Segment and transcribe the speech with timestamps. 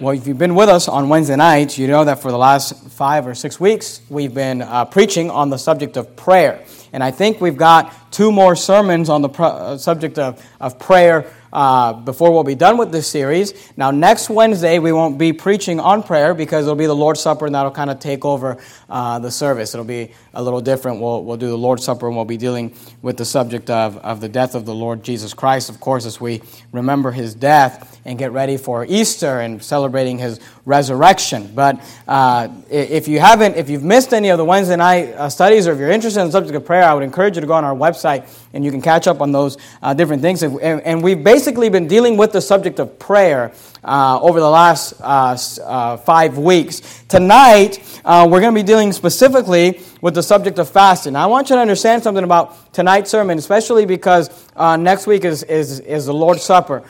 [0.00, 2.90] Well, if you've been with us on Wednesday nights, you know that for the last
[2.90, 6.64] five or six weeks, we've been uh, preaching on the subject of prayer.
[6.92, 10.78] And I think we've got two more sermons on the pro- uh, subject of, of
[10.78, 13.52] prayer uh, before we'll be done with this series.
[13.76, 17.46] Now, next Wednesday, we won't be preaching on prayer because it'll be the Lord's Supper
[17.46, 18.56] and that'll kind of take over
[18.88, 19.74] uh, the service.
[19.74, 21.00] It'll be a little different.
[21.00, 24.20] We'll, we'll do the Lord's Supper and we'll be dealing with the subject of, of
[24.20, 26.42] the death of the Lord Jesus Christ, of course, as we
[26.72, 31.50] remember his death and get ready for Easter and celebrating his resurrection.
[31.54, 35.66] But uh, if you haven't, if you've missed any of the Wednesday night uh, studies,
[35.66, 37.54] or if you're interested in the subject of prayer, I would encourage you to go
[37.54, 40.42] on our website and you can catch up on those uh, different things.
[40.42, 43.52] And, and, we've basically been dealing with the subject of prayer
[43.84, 47.02] uh, over the last uh, uh, five weeks.
[47.08, 51.16] Tonight, we're going to be dealing specifically with the subject of fasting.
[51.16, 54.30] I want you to understand something about tonight's sermon, especially because
[54.78, 56.82] next week is, is, is the Lord's Supper.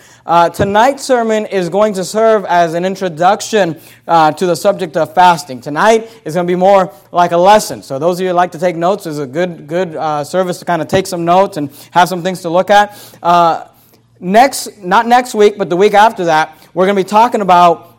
[0.55, 5.61] tonight's sermon is going to serve as an introduction uh, to the subject of fasting.
[5.61, 7.83] Tonight is going to be more like a lesson.
[7.83, 10.59] So those of you who like to take notes, is a good good uh, service
[10.59, 13.19] to kind of take some notes and have some things to look at.
[13.23, 13.69] Uh,
[14.21, 17.93] next, not next week, but the week after that, we're going to be talking about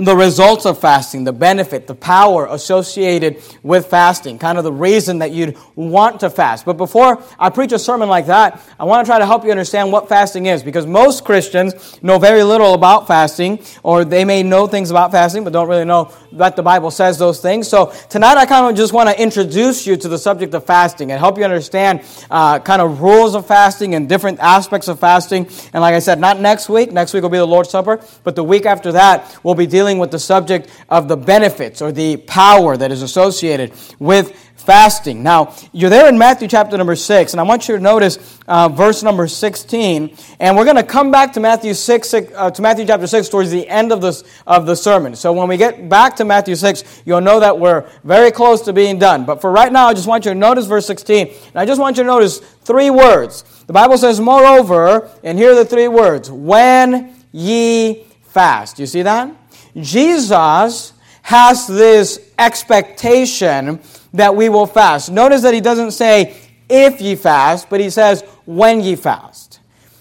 [0.00, 5.18] the results of fasting, the benefit, the power associated with fasting, kind of the reason
[5.18, 6.64] that you'd want to fast.
[6.64, 9.50] But before I preach a sermon like that, I want to try to help you
[9.50, 14.42] understand what fasting is because most Christians know very little about fasting, or they may
[14.42, 17.68] know things about fasting but don't really know that the Bible says those things.
[17.68, 21.10] So tonight I kind of just want to introduce you to the subject of fasting
[21.10, 25.48] and help you understand uh, kind of rules of fasting and different aspects of fasting.
[25.72, 28.36] And like I said, not next week, next week will be the Lord's Supper, but
[28.36, 32.16] the week after that, we'll be dealing with the subject of the benefits or the
[32.16, 35.20] power that is associated with fasting.
[35.20, 38.68] Now, you're there in Matthew chapter number 6, and I want you to notice uh,
[38.68, 40.16] verse number 16.
[40.38, 43.28] And we're going to come back to Matthew 6, 6 uh, to Matthew chapter 6
[43.30, 45.16] towards the end of, this, of the sermon.
[45.16, 48.72] So when we get back to Matthew 6, you'll know that we're very close to
[48.72, 49.24] being done.
[49.24, 51.26] But for right now, I just want you to notice verse 16.
[51.26, 53.42] And I just want you to notice three words.
[53.66, 58.78] The Bible says, moreover, and here are the three words when ye fast.
[58.78, 59.34] You see that?
[59.74, 63.80] Jesus has this expectation
[64.12, 65.10] that we will fast.
[65.10, 66.36] Notice that he doesn't say
[66.68, 69.60] if ye fast, but he says when ye fast.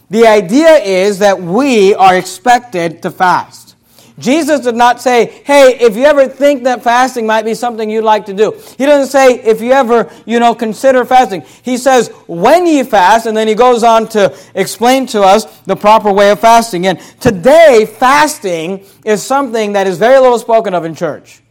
[0.10, 3.76] The idea is that we are expected to fast.
[4.18, 8.04] Jesus did not say, hey, if you ever think that fasting might be something you'd
[8.04, 8.52] like to do.
[8.78, 11.44] He doesn't say, if you ever, you know, consider fasting.
[11.64, 15.76] He says, when ye fast, and then he goes on to explain to us the
[15.76, 16.86] proper way of fasting.
[16.86, 21.42] And today, fasting is something that is very little spoken of in church.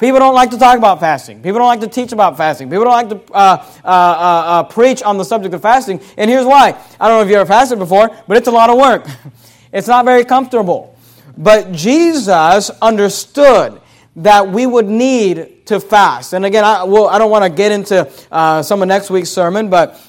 [0.00, 1.42] People don't like to talk about fasting.
[1.42, 2.70] People don't like to teach about fasting.
[2.70, 6.00] People don't like to uh, uh, uh, uh preach on the subject of fasting.
[6.16, 6.74] And here's why.
[6.98, 9.06] I don't know if you ever fasted before, but it's a lot of work.
[9.72, 10.96] it's not very comfortable.
[11.36, 13.80] But Jesus understood
[14.16, 16.32] that we would need to fast.
[16.32, 19.30] And again, I, well, I don't want to get into uh, some of next week's
[19.30, 20.00] sermon, but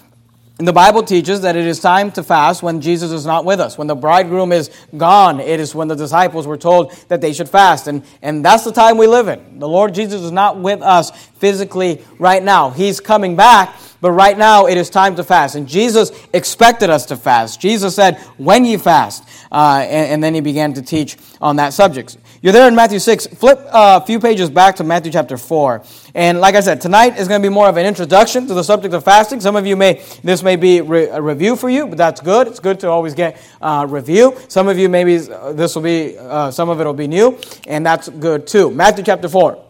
[0.67, 3.77] the Bible teaches that it is time to fast when Jesus is not with us.
[3.77, 7.49] When the bridegroom is gone, it is when the disciples were told that they should
[7.49, 7.87] fast.
[7.87, 9.59] And, and that's the time we live in.
[9.59, 12.69] The Lord Jesus is not with us physically right now.
[12.69, 15.55] He's coming back, but right now it is time to fast.
[15.55, 17.61] And Jesus expected us to fast.
[17.61, 19.27] Jesus said, when you fast.
[19.51, 22.17] Uh, and, and, then he began to teach on that subject.
[22.43, 23.27] You're there in Matthew 6.
[23.27, 25.83] Flip uh, a few pages back to Matthew chapter 4.
[26.15, 28.63] And like I said, tonight is going to be more of an introduction to the
[28.63, 29.39] subject of fasting.
[29.39, 32.47] Some of you may, this may be re- a review for you, but that's good.
[32.47, 34.35] It's good to always get uh, review.
[34.47, 37.37] Some of you, maybe uh, this will be, uh, some of it will be new,
[37.67, 38.71] and that's good too.
[38.71, 39.63] Matthew chapter 4.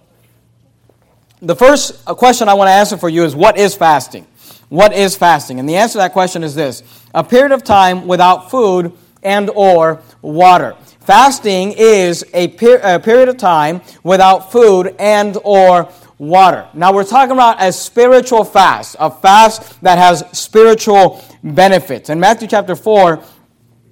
[1.41, 4.25] The first question I want to answer for you is what is fasting?
[4.69, 5.59] What is fasting?
[5.59, 6.83] And the answer to that question is this
[7.13, 10.77] a period of time without food and or water.
[11.01, 16.67] Fasting is a, per- a period of time without food and or water.
[16.75, 22.11] Now we're talking about a spiritual fast, a fast that has spiritual benefits.
[22.11, 23.23] In Matthew chapter 4,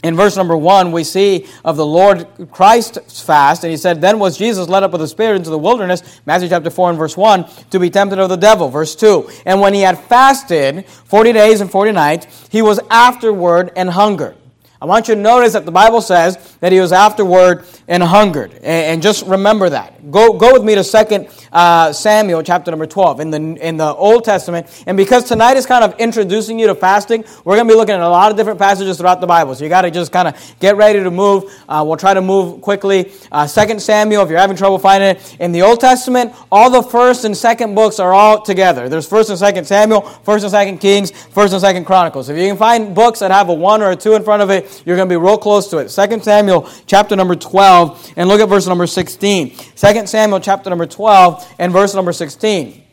[0.03, 4.19] in verse number one, we see of the Lord Christ's fast, and he said, Then
[4.19, 7.17] was Jesus led up with the Spirit into the wilderness, Matthew chapter 4 and verse
[7.17, 9.29] 1, to be tempted of the devil, verse 2.
[9.45, 14.37] And when he had fasted 40 days and 40 nights, he was afterward and hungered.
[14.81, 18.53] I want you to notice that the Bible says that he was afterward and hungered.
[18.63, 19.98] And just remember that.
[20.09, 23.93] Go, go with me to 2 uh, Samuel chapter number 12 in the, in the
[23.93, 24.67] Old Testament.
[24.87, 27.95] And because tonight is kind of introducing you to fasting, we're going to be looking
[27.95, 29.55] at a lot of different passages throughout the Bible.
[29.55, 31.51] So you got to just kind of get ready to move.
[31.67, 33.11] Uh, we'll try to move quickly.
[33.31, 35.37] Uh, 2 Samuel, if you're having trouble finding it.
[35.39, 38.89] In the Old Testament, all the first and second books are all together.
[38.89, 42.29] There's 1st and 2nd Samuel, 1st and 2nd Kings, 1st and 2nd Chronicles.
[42.29, 44.49] If you can find books that have a 1 or a 2 in front of
[44.49, 45.89] it, you're going to be real close to it.
[45.89, 49.49] 2 Samuel chapter number 12, and look at verse number 16.
[49.49, 52.83] 2 Samuel chapter number 12 and verse number 16.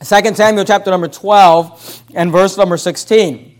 [0.00, 3.58] 2 Samuel chapter number 12 and verse number 16.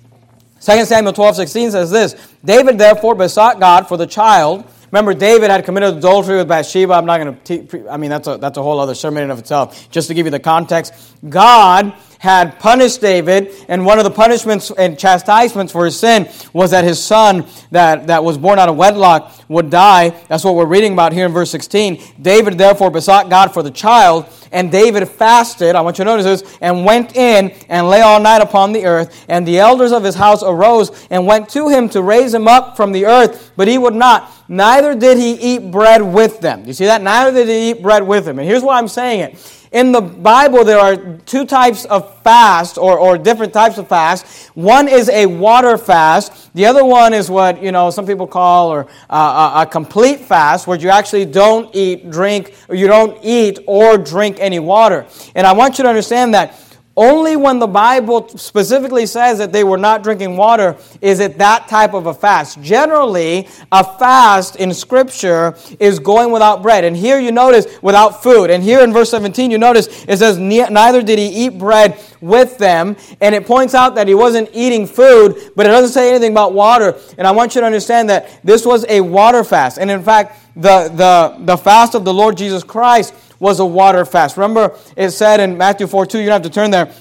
[0.61, 2.15] 2 Samuel 12, 16 says this
[2.45, 4.65] David therefore besought God for the child.
[4.91, 6.95] Remember, David had committed adultery with Bathsheba.
[6.95, 9.39] I'm not going to, I mean, that's a, that's a whole other sermon in of
[9.39, 9.89] itself.
[9.91, 10.93] Just to give you the context,
[11.29, 16.71] God had punished David, and one of the punishments and chastisements for his sin was
[16.71, 20.11] that his son that, that was born out of wedlock would die.
[20.29, 21.99] That's what we're reading about here in verse 16.
[22.21, 26.43] David therefore besought God for the child, and David fasted, I want you to notice
[26.43, 29.25] this, and went in and lay all night upon the earth.
[29.27, 32.77] And the elders of his house arose and went to him to raise him up
[32.77, 34.31] from the earth, but he would not.
[34.47, 36.67] Neither did he eat bread with them.
[36.67, 37.01] You see that?
[37.01, 38.39] Neither did he eat bread with them.
[38.39, 39.60] And here's why I'm saying it.
[39.73, 40.97] In the Bible, there are
[41.27, 44.49] two types of fast or, or different types of fast.
[44.57, 46.53] One is a water fast.
[46.55, 50.67] The other one is what, you know, some people call or uh, a, complete fast
[50.67, 55.07] where you actually don't eat, drink, or you don't eat or drink any water.
[55.37, 59.63] And I want you to understand that only when the Bible specifically says that they
[59.63, 62.61] were not drinking water is it that type of a fast.
[62.61, 66.85] Generally, a fast in Scripture is going without bread.
[66.85, 68.51] And here you notice without food.
[68.51, 72.59] And here in verse 17, you notice it says, Neither did he eat bread with
[72.59, 72.97] them.
[73.21, 76.55] And it points out that he wasn't eating food, but it doesn't say anything about
[76.55, 76.97] water.
[77.17, 79.79] And I want you to understand that this was a water fast.
[79.79, 84.05] And in fact, the, the, the fast of the Lord Jesus Christ was a water
[84.05, 84.37] fast.
[84.37, 86.93] Remember, it said in Matthew 4 2, you don't have to turn there,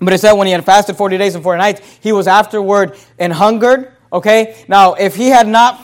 [0.00, 2.96] but it said when he had fasted 40 days and 40 nights, he was afterward
[3.18, 3.92] and hungered.
[4.12, 4.64] Okay?
[4.68, 5.80] Now, if he had not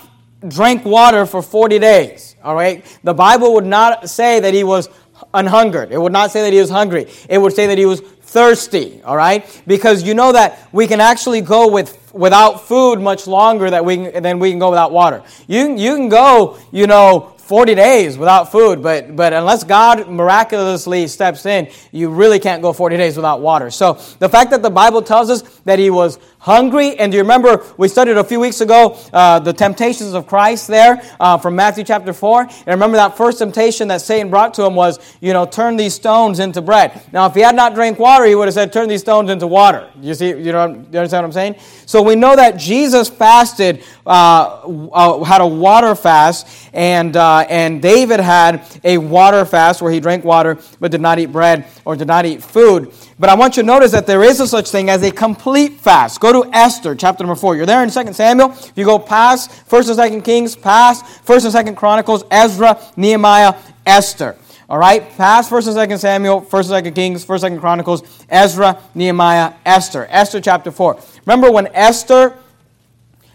[0.46, 4.88] drank water for 40 days, all right, the Bible would not say that he was
[5.34, 5.90] unhungered.
[5.90, 7.06] It would not say that he was hungry.
[7.28, 9.62] It would say that he was thirsty, all right?
[9.66, 14.08] Because you know that we can actually go with without food much longer that we
[14.08, 15.22] than we can go without water.
[15.46, 21.06] You, you can go, you know, 40 days without food, but, but unless God miraculously
[21.06, 23.70] steps in, you really can't go 40 days without water.
[23.70, 26.18] So the fact that the Bible tells us that he was
[26.48, 26.98] hungry.
[26.98, 30.66] And do you remember we studied a few weeks ago uh, the temptations of Christ
[30.66, 32.40] there uh, from Matthew chapter 4?
[32.40, 35.94] And remember that first temptation that Satan brought to him was, you know, turn these
[35.94, 37.02] stones into bread.
[37.12, 39.46] Now, if he had not drank water, he would have said, turn these stones into
[39.46, 39.90] water.
[40.00, 41.56] You see, you, know, you understand what I'm saying?
[41.84, 44.62] So we know that Jesus fasted, uh,
[44.92, 50.00] uh had a water fast, and, uh, and David had a water fast where he
[50.00, 52.92] drank water but did not eat bread or did not eat food.
[53.20, 55.80] But I want you to notice that there is a such thing as a complete
[55.80, 56.20] fast.
[56.20, 57.56] Go to Esther, chapter number 4.
[57.56, 58.50] You're there in 2 Samuel.
[58.52, 63.54] If you go past 1st and 2nd Kings, past 1st and 2nd Chronicles, Ezra, Nehemiah,
[63.84, 64.36] Esther.
[64.68, 65.02] All right?
[65.16, 69.54] Past 1st and 2nd Samuel, 1st and 2nd Kings, 1st and 2nd Chronicles, Ezra, Nehemiah,
[69.66, 70.06] Esther.
[70.10, 71.00] Esther chapter 4.
[71.26, 72.36] Remember when Esther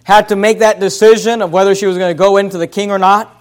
[0.06, 2.89] had to make that decision of whether she was going to go into the king
[2.89, 3.36] or not?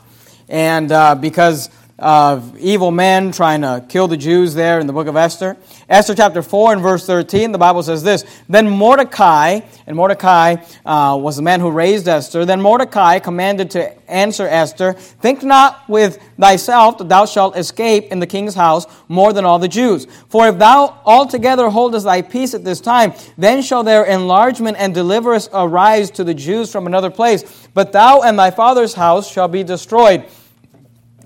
[0.49, 1.71] And uh, because
[2.02, 5.56] of evil men trying to kill the Jews there in the book of Esther.
[5.88, 11.16] Esther chapter 4 and verse 13, the Bible says this Then Mordecai, and Mordecai uh,
[11.20, 16.19] was the man who raised Esther, then Mordecai commanded to answer Esther, Think not with
[16.38, 20.08] thyself that thou shalt escape in the king's house more than all the Jews.
[20.28, 24.93] For if thou altogether holdest thy peace at this time, then shall their enlargement and
[24.93, 27.69] deliverance arise to the Jews from another place.
[27.75, 30.26] But thou and thy father's house shall be destroyed.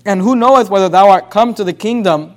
[0.05, 2.35] And who knoweth whether thou art come to the kingdom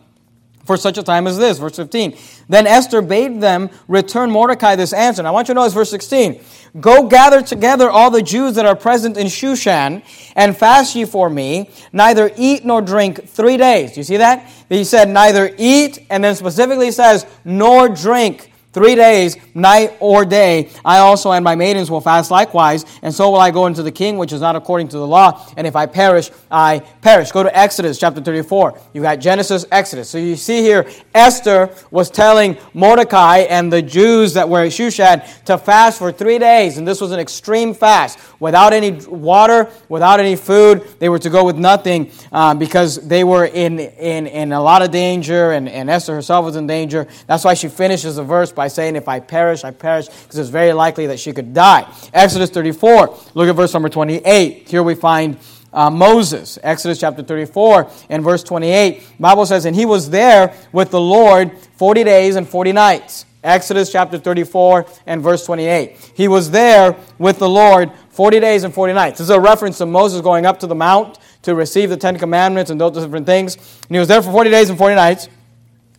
[0.64, 1.59] for such a time as this?
[1.59, 2.17] Verse 15.
[2.49, 5.21] Then Esther bade them return Mordecai this answer.
[5.21, 6.40] And I want you to notice verse 16.
[6.81, 10.05] Go gather together all the Jews that are present in Shushan,
[10.37, 13.93] and fast ye for me, neither eat nor drink three days.
[13.93, 14.49] Do you see that?
[14.69, 20.71] He said, neither eat, and then specifically says, nor drink Three days, night or day,
[20.85, 23.91] I also and my maidens will fast likewise, and so will I go into the
[23.91, 25.45] king, which is not according to the law.
[25.57, 27.33] And if I perish, I perish.
[27.33, 28.79] Go to Exodus chapter 34.
[28.93, 30.09] You got Genesis, Exodus.
[30.09, 35.45] So you see here, Esther was telling Mordecai and the Jews that were at Shushan
[35.47, 38.21] to fast for three days, and this was an extreme fast.
[38.39, 43.25] Without any water, without any food, they were to go with nothing um, because they
[43.25, 47.09] were in, in, in a lot of danger, and, and Esther herself was in danger.
[47.27, 50.50] That's why she finishes the verse by saying, If I perish, I perish, because it's
[50.50, 51.90] very likely that she could die.
[52.12, 54.69] Exodus 34, look at verse number 28.
[54.69, 55.38] Here we find
[55.73, 56.59] uh, Moses.
[56.62, 59.02] Exodus chapter 34 and verse 28.
[59.19, 63.25] Bible says, And he was there with the Lord 40 days and 40 nights.
[63.43, 66.12] Exodus chapter 34 and verse 28.
[66.14, 69.21] He was there with the Lord 40 days and 40 nights.
[69.21, 72.19] This is a reference to Moses going up to the mount to receive the Ten
[72.19, 73.57] Commandments and those different things.
[73.57, 75.31] And he was there for 40 days and 40 nights.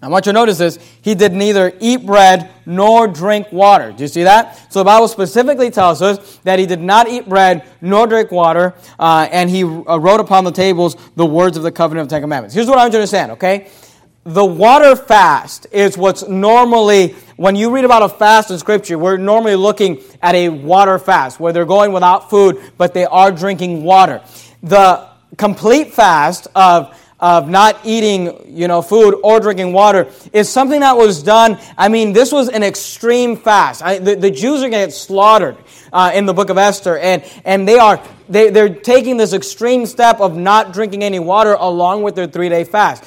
[0.04, 0.80] I want you to notice this.
[1.04, 3.92] He did neither eat bread nor drink water.
[3.92, 4.72] Do you see that?
[4.74, 8.74] So the Bible specifically tells us that he did not eat bread nor drink water,
[8.98, 12.16] uh, and he uh, wrote upon the tables the words of the covenant of the
[12.16, 12.56] Ten Commandments.
[12.56, 13.70] Here's what I want you to understand, okay?
[14.24, 19.18] The water fast is what's normally, when you read about a fast in Scripture, we're
[19.18, 23.84] normally looking at a water fast where they're going without food, but they are drinking
[23.84, 24.22] water.
[24.64, 30.80] The complete fast of of not eating, you know, food or drinking water is something
[30.80, 31.60] that was done.
[31.78, 33.84] I mean, this was an extreme fast.
[33.84, 35.58] I, the, the, Jews are going to get slaughtered
[35.94, 39.86] uh, in the book of Esther, and, and they are they, they're taking this extreme
[39.86, 43.04] step of not drinking any water along with their three day fast.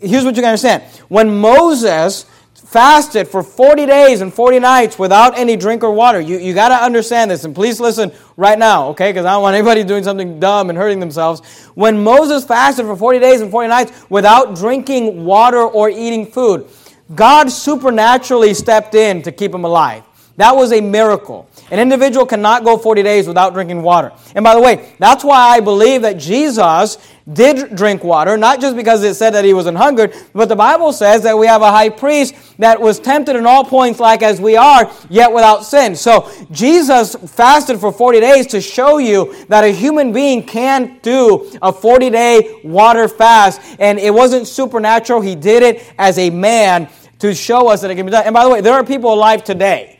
[0.00, 2.26] Here's what you can understand: when Moses
[2.68, 6.20] fasted for 40 days and 40 nights without any drink or water.
[6.20, 9.10] You, you got to understand this, and please listen right now, okay?
[9.10, 11.40] Because I don't want anybody doing something dumb and hurting themselves.
[11.74, 16.68] When Moses fasted for 40 days and 40 nights without drinking water or eating food,
[17.14, 20.04] God supernaturally stepped in to keep him alive.
[20.38, 21.50] That was a miracle.
[21.72, 24.12] An individual cannot go 40 days without drinking water.
[24.36, 26.96] And by the way, that's why I believe that Jesus
[27.30, 30.54] did drink water, not just because it said that he was an hungered, but the
[30.54, 34.22] Bible says that we have a high priest that was tempted in all points like
[34.22, 35.96] as we are, yet without sin.
[35.96, 41.50] So Jesus fasted for 40 days to show you that a human being can do
[41.60, 43.60] a 40 day water fast.
[43.80, 47.96] And it wasn't supernatural, he did it as a man to show us that it
[47.96, 48.24] can be done.
[48.24, 49.97] And by the way, there are people alive today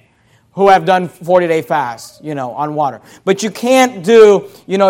[0.58, 3.00] who have done 40 day fasts, you know, on water.
[3.24, 4.88] But you can't do, you know,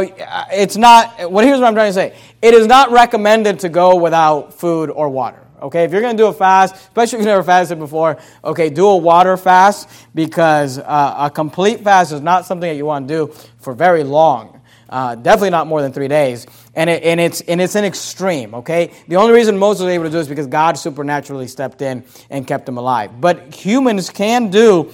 [0.50, 2.16] it's not, well, here's what I'm trying to say.
[2.40, 5.46] It is not recommended to go without food or water.
[5.60, 8.70] Okay, if you're going to do a fast, especially if you've never fasted before, okay,
[8.70, 13.06] do a water fast because uh, a complete fast is not something that you want
[13.06, 14.58] to do for very long.
[14.88, 16.46] Uh, definitely not more than three days.
[16.75, 18.92] And, it, and, it's, and it's an extreme, okay?
[19.06, 22.04] The only reason Moses was able to do it is because God supernaturally stepped in
[22.30, 23.20] and kept him alive.
[23.20, 24.92] But humans can do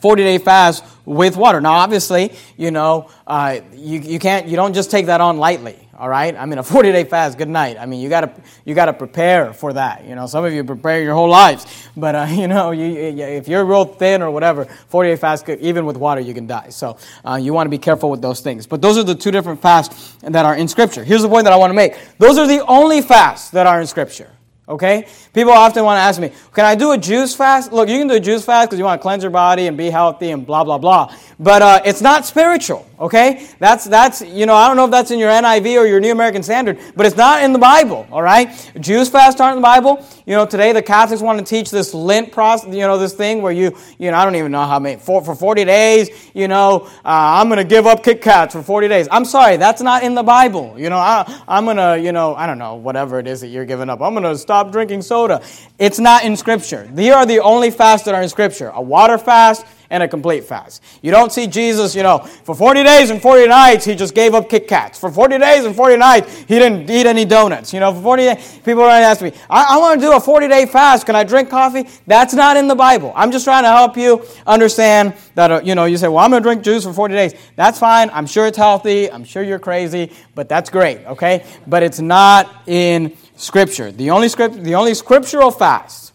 [0.00, 1.60] 40 day fast with water.
[1.60, 5.88] Now, obviously, you know, uh, you, you can't, you don't just take that on lightly.
[5.98, 7.38] All right, I mean a 40 day fast.
[7.38, 7.76] Good night.
[7.76, 8.32] I mean you gotta
[8.64, 10.04] you gotta prepare for that.
[10.06, 11.66] You know, some of you prepare your whole lives,
[11.96, 15.86] but uh, you know, you, if you're real thin or whatever, 40 day fast, even
[15.86, 16.68] with water, you can die.
[16.68, 18.64] So uh, you want to be careful with those things.
[18.64, 21.02] But those are the two different fasts that are in Scripture.
[21.02, 21.98] Here's the point that I want to make.
[22.18, 24.30] Those are the only fasts that are in Scripture.
[24.68, 25.06] Okay?
[25.32, 27.72] People often want to ask me, can I do a juice fast?
[27.72, 29.76] Look, you can do a juice fast because you want to cleanse your body and
[29.76, 31.14] be healthy and blah, blah, blah.
[31.38, 33.46] But uh, it's not spiritual, okay?
[33.58, 36.12] That's, that's, you know, I don't know if that's in your NIV or your New
[36.12, 38.48] American Standard, but it's not in the Bible, all right?
[38.80, 40.04] Jews fast aren't in the Bible.
[40.26, 43.42] You know, today the Catholics want to teach this Lent process, you know, this thing
[43.42, 46.48] where you, you know, I don't even know how many, for, for 40 days, you
[46.48, 49.08] know, uh, I'm going to give up Kit Kats for 40 days.
[49.10, 50.74] I'm sorry, that's not in the Bible.
[50.76, 53.48] You know, I, I'm going to, you know, I don't know, whatever it is that
[53.48, 54.00] you're giving up.
[54.00, 55.42] I'm going to stop drinking soda.
[55.78, 56.90] It's not in Scripture.
[56.96, 60.44] Here are the only fasts that are in Scripture a water fast and a complete
[60.44, 60.82] fast.
[61.02, 64.34] You don't see Jesus, you know, for 40 days and 40 nights, he just gave
[64.34, 64.98] up Kit Kats.
[64.98, 67.72] For 40 days and 40 nights, he didn't eat any donuts.
[67.72, 70.20] You know, for 40 days, people are ask me, I, I want to do a
[70.20, 71.06] 40 day fast.
[71.06, 71.88] Can I drink coffee?
[72.06, 73.12] That's not in the Bible.
[73.16, 76.30] I'm just trying to help you understand that, uh, you know, you say, well, I'm
[76.30, 77.34] going to drink juice for 40 days.
[77.56, 78.10] That's fine.
[78.12, 79.10] I'm sure it's healthy.
[79.10, 81.44] I'm sure you're crazy, but that's great, okay?
[81.66, 83.92] But it's not in Scripture.
[83.92, 86.07] The only, script, the only scriptural fast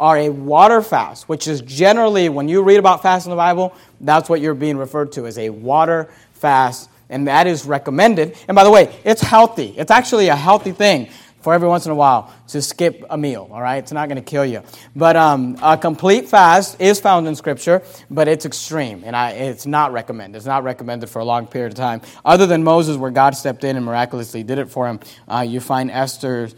[0.00, 3.74] are a water fast, which is generally, when you read about fast in the Bible,
[4.00, 8.34] that's what you're being referred to as a water fast, and that is recommended.
[8.48, 9.74] And by the way, it's healthy.
[9.76, 11.10] It's actually a healthy thing
[11.42, 13.76] for every once in a while to skip a meal, all right?
[13.76, 14.62] It's not going to kill you.
[14.96, 19.66] But um, a complete fast is found in Scripture, but it's extreme, and I, it's
[19.66, 20.36] not recommended.
[20.38, 22.00] It's not recommended for a long period of time.
[22.24, 25.60] Other than Moses, where God stepped in and miraculously did it for him, uh, you
[25.60, 26.48] find Esther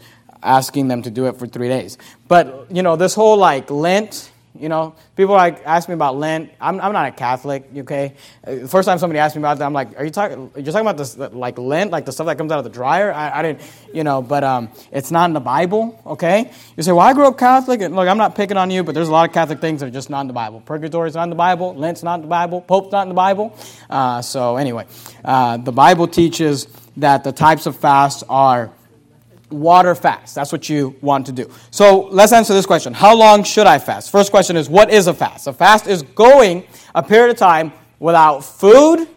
[0.41, 1.97] asking them to do it for three days.
[2.33, 6.49] But, you know, this whole like Lent, you know, people like ask me about Lent.
[6.59, 8.15] I'm, I'm not a Catholic, okay?
[8.43, 10.81] The first time somebody asked me about that, I'm like, are you talking, you're talking
[10.81, 13.13] about this, like Lent, like the stuff that comes out of the dryer?
[13.13, 13.61] I, I didn't,
[13.93, 16.51] you know, but um, it's not in the Bible, okay?
[16.75, 17.81] You say, well, I grew up Catholic.
[17.81, 19.85] And look, I'm not picking on you, but there's a lot of Catholic things that
[19.85, 20.59] are just not in the Bible.
[20.61, 21.75] Purgatory's not in the Bible.
[21.75, 22.61] Lent's not in the Bible.
[22.61, 23.55] Pope's not in the Bible.
[23.91, 24.87] Uh, so anyway,
[25.23, 28.71] uh, the Bible teaches that the types of fasts are
[29.53, 30.35] water fast.
[30.35, 31.49] That's what you want to do.
[31.71, 32.93] So let's answer this question.
[32.93, 34.11] How long should I fast?
[34.11, 35.47] First question is what is a fast?
[35.47, 39.07] A fast is going a period of time without food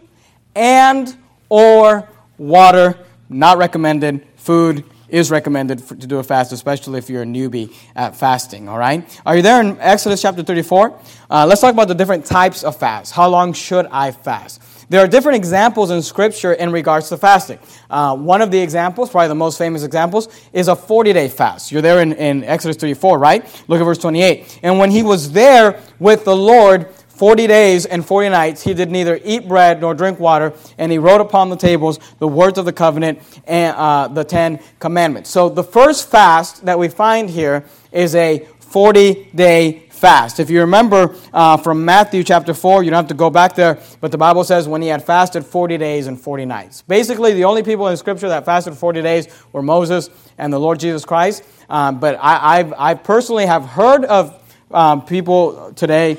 [0.55, 1.15] and
[1.49, 2.97] or water,
[3.29, 4.25] not recommended.
[4.35, 8.67] Food is recommended for, to do a fast, especially if you're a newbie at fasting,
[8.67, 9.21] all right?
[9.25, 10.99] Are you there in Exodus chapter 34?
[11.29, 13.13] Uh, let's talk about the different types of fast.
[13.13, 14.61] How long should I fast?
[14.89, 17.59] There are different examples in Scripture in regards to fasting.
[17.89, 21.71] Uh, one of the examples, probably the most famous examples, is a 40 day fast.
[21.71, 23.43] You're there in, in Exodus 34, right?
[23.67, 24.61] Look at verse 28.
[24.63, 28.91] And when he was there with the Lord, 40 days and 40 nights he did
[28.91, 32.65] neither eat bread nor drink water, and he wrote upon the tables the words of
[32.65, 35.29] the covenant and uh, the Ten Commandments.
[35.29, 40.39] So the first fast that we find here is a 40 day fast.
[40.39, 43.79] If you remember uh, from Matthew chapter 4, you don't have to go back there,
[43.99, 46.83] but the Bible says when he had fasted 40 days and 40 nights.
[46.83, 50.79] Basically, the only people in Scripture that fasted 40 days were Moses and the Lord
[50.79, 51.43] Jesus Christ.
[51.69, 56.17] Um, but I, I've, I personally have heard of um, people today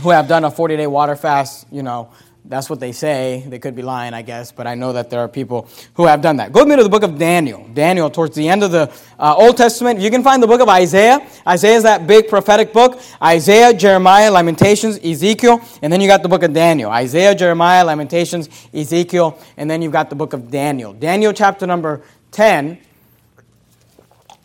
[0.00, 2.10] who have done a 40 day water fast, you know,
[2.44, 3.44] that's what they say.
[3.46, 6.20] They could be lying, I guess, but I know that there are people who have
[6.20, 6.52] done that.
[6.52, 7.68] Go with me to the book of Daniel.
[7.74, 10.68] Daniel, towards the end of the uh, Old Testament, you can find the book of
[10.68, 11.26] Isaiah.
[11.46, 13.00] Isaiah is that big prophetic book.
[13.22, 16.90] Isaiah, Jeremiah, Lamentations, Ezekiel, and then you got the book of Daniel.
[16.90, 20.92] Isaiah, Jeremiah, Lamentations, Ezekiel, and then you've got the book of Daniel.
[20.92, 22.78] Daniel chapter number 10.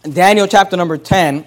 [0.04, 1.46] Daniel chapter number 10,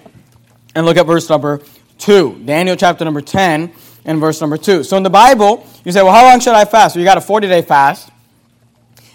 [0.75, 1.61] and look at verse number
[1.99, 2.41] 2.
[2.43, 3.71] Daniel chapter number 10
[4.05, 4.83] and verse number 2.
[4.83, 6.95] So in the Bible, you say, well, how long should I fast?
[6.95, 8.09] Well, you got a 40 day fast.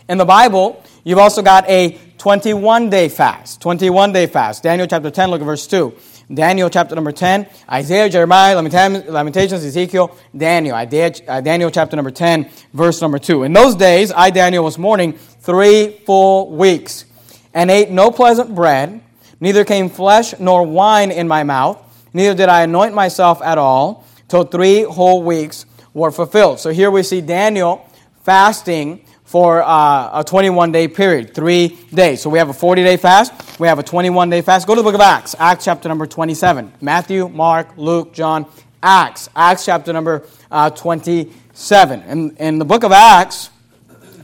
[0.09, 3.61] In the Bible, you've also got a 21 day fast.
[3.61, 4.63] 21 day fast.
[4.63, 5.95] Daniel chapter 10, look at verse 2.
[6.33, 10.75] Daniel chapter number 10, Isaiah, Jeremiah, Lamentations, Ezekiel, Daniel.
[10.75, 13.43] Uh, Daniel chapter number 10, verse number 2.
[13.43, 17.05] In those days, I, Daniel, was mourning three full weeks
[17.53, 19.03] and ate no pleasant bread,
[19.39, 21.79] neither came flesh nor wine in my mouth,
[22.15, 26.61] neither did I anoint myself at all till three whole weeks were fulfilled.
[26.61, 27.89] So here we see Daniel
[28.23, 32.23] fasting for uh, a 21 day period, three days.
[32.23, 34.67] So we have a 40 day fast, we have a 21 day fast.
[34.67, 36.73] Go to the book of Acts, Acts chapter number 27.
[36.81, 38.47] Matthew, Mark, Luke, John,
[38.83, 42.03] Acts, Acts chapter number uh, 27.
[42.03, 43.51] In, in the book of Acts,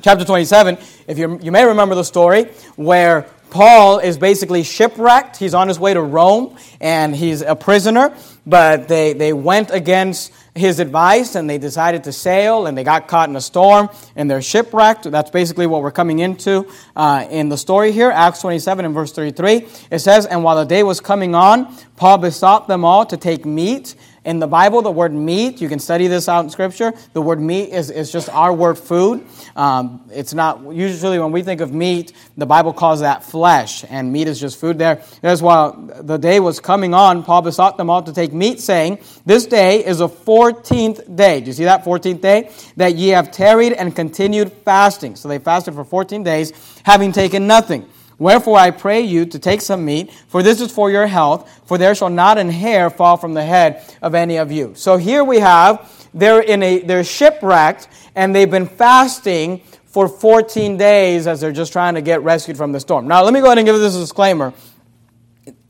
[0.01, 0.79] chapter 27,
[1.09, 2.45] if you you may remember the story
[2.77, 5.37] where Paul is basically shipwrecked.
[5.37, 8.15] He's on his way to Rome and he's a prisoner,
[8.51, 13.07] but they, they went against his advice and they decided to sail and they got
[13.07, 15.11] caught in a storm and they're shipwrecked.
[15.11, 18.11] That's basically what we're coming into uh, in the story here.
[18.11, 19.69] Acts 27 and verse 33.
[19.91, 23.47] It says, And while the day was coming on, Paul besought them all to take
[23.47, 26.93] meat in the Bible, the word meat, you can study this out in Scripture.
[27.15, 29.27] The word meat is, is just our word food.
[29.57, 34.13] Um, it's not, usually when we think of meat, the Bible calls that flesh, and
[34.13, 35.03] meat is just food there.
[35.23, 38.99] As while the day was coming on, Paul besought them all to take meat, saying,
[39.25, 41.41] This day is a 14th day.
[41.41, 42.51] Do you see that 14th day?
[42.77, 45.17] That ye have tarried and continued fasting.
[45.17, 46.53] So they fasted for 14 days,
[46.85, 47.89] having taken nothing.
[48.21, 51.79] Wherefore I pray you to take some meat, for this is for your health, for
[51.79, 54.75] there shall not an hair fall from the head of any of you.
[54.77, 60.77] So here we have, they're in a they're shipwrecked, and they've been fasting for 14
[60.77, 63.09] days as they're just trying to get rescued from the storm.
[63.09, 64.53] Now let me go ahead and give this disclaimer.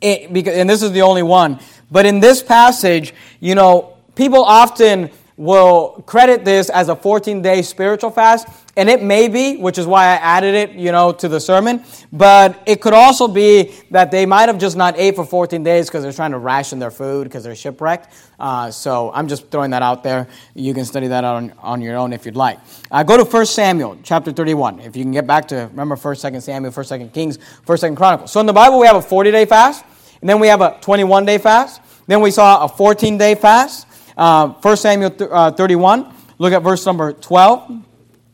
[0.01, 1.61] It, because, and this is the only one.
[1.89, 7.63] But in this passage, you know, people often will credit this as a 14 day
[7.63, 11.29] spiritual fast, and it may be, which is why I added it, you know, to
[11.29, 15.25] the sermon, but it could also be that they might have just not ate for
[15.25, 18.13] 14 days because they're trying to ration their food because they're shipwrecked.
[18.39, 20.29] Uh, so I'm just throwing that out there.
[20.55, 22.59] You can study that on, on your own if you'd like.
[22.91, 24.81] Uh, go to 1 Samuel chapter 31.
[24.81, 27.95] If you can get back to, remember 1st, 2nd Samuel, 1 2 Kings, 1 2
[27.95, 28.31] Chronicles.
[28.31, 29.87] So in the Bible, we have a 40 day fast,
[30.21, 31.81] and then we have a 21 day fast.
[32.07, 33.87] Then we saw a 14 day fast.
[34.17, 37.85] Uh, 1 Samuel th- uh, 31, look at verse number 12.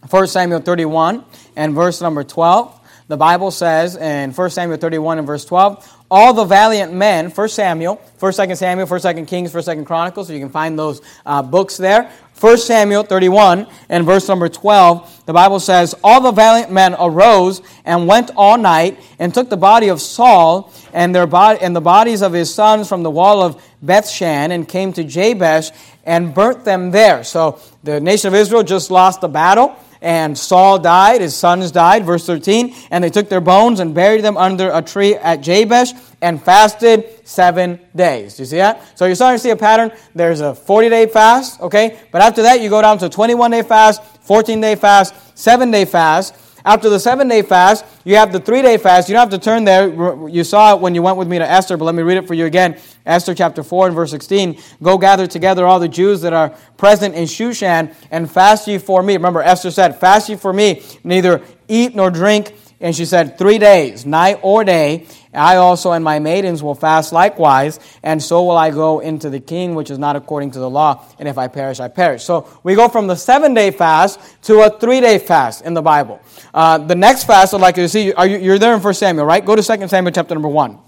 [0.09, 1.25] 1 Samuel 31
[1.57, 2.73] and verse number 12.
[3.09, 7.49] The Bible says in 1 Samuel 31 and verse 12, all the valiant men, 1
[7.49, 11.01] Samuel, 1 2 Samuel, 1 2 Kings, 1 2 Chronicles, so you can find those
[11.25, 12.11] uh, books there.
[12.39, 17.63] 1 Samuel 31 and verse number 12, the Bible says, All the valiant men arose
[17.85, 21.81] and went all night and took the body of Saul and, their body, and the
[21.81, 25.71] bodies of his sons from the wall of Bethshan and came to Jabesh
[26.05, 27.25] and burnt them there.
[27.25, 32.05] So the nation of Israel just lost the battle and Saul died, his sons died,
[32.05, 35.93] verse 13, and they took their bones and buried them under a tree at Jabesh
[36.21, 38.37] and fasted seven days.
[38.37, 38.97] Do you see that?
[38.97, 39.91] So you're starting to see a pattern.
[40.15, 41.99] There's a 40 day fast, okay?
[42.13, 45.85] But after that, you go down to 21 day fast, 14 day fast, 7 day
[45.85, 46.35] fast.
[46.67, 49.09] After the seven day fast, you have the three day fast.
[49.09, 49.89] You don't have to turn there.
[50.29, 52.27] You saw it when you went with me to Esther, but let me read it
[52.27, 52.77] for you again.
[53.07, 54.61] Esther chapter 4 and verse 16.
[54.83, 59.01] Go gather together all the Jews that are present in Shushan and fast ye for
[59.05, 59.13] me.
[59.13, 62.53] Remember, Esther said, Fast ye for me, neither eat nor drink.
[62.81, 65.07] And she said, Three days, night or day.
[65.33, 69.41] I also and my maidens will fast likewise, and so will I go into the
[69.41, 71.05] king, which is not according to the law.
[71.19, 72.25] And if I perish, I perish.
[72.25, 75.83] So we go from the seven day fast to a three day fast in the
[75.83, 76.21] Bible.
[76.55, 78.95] Uh, the next fast, I'd like you to see, are you, you're there in 1
[78.95, 79.45] Samuel, right?
[79.45, 80.79] Go to 2 Samuel chapter number 1.